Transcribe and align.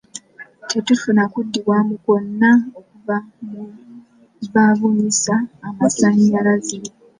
Tetufuna 0.69 1.23
kuddibwamu 1.31 1.93
kwonna 2.03 2.51
okuva 2.79 3.15
nu 3.49 3.63
babunyisa 4.53 5.35
amasannyalaze. 5.67 6.77